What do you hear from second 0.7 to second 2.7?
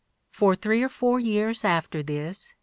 or four years after this